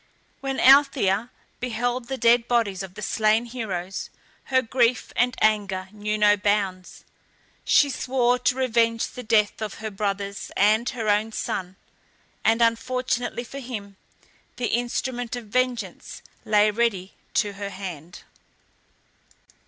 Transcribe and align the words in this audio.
When 0.39 0.59
Althea 0.59 1.29
beheld 1.59 2.07
the 2.07 2.17
dead 2.17 2.47
bodies 2.47 2.81
of 2.81 2.95
the 2.95 3.03
slain 3.03 3.45
heroes, 3.45 4.09
her 4.45 4.63
grief 4.63 5.13
and 5.15 5.35
anger 5.43 5.89
knew 5.91 6.17
no 6.17 6.35
bounds. 6.35 7.03
She 7.65 7.91
swore 7.91 8.39
to 8.39 8.55
revenge 8.55 9.05
the 9.09 9.21
death 9.21 9.61
of 9.61 9.75
her 9.75 9.91
brothers 9.91 10.49
on 10.57 10.87
her 10.87 11.07
own 11.07 11.33
son, 11.33 11.75
and 12.43 12.63
unfortunately 12.63 13.43
for 13.43 13.59
him, 13.59 13.95
the 14.55 14.69
instrument 14.69 15.35
of 15.35 15.45
vengeance 15.45 16.23
lay 16.45 16.71
ready 16.71 17.13
to 17.35 17.53
her 17.53 17.69
hand. 17.69 18.23